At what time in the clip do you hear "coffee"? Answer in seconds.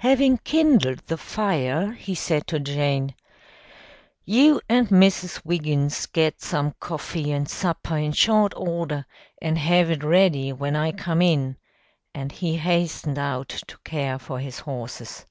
6.80-7.32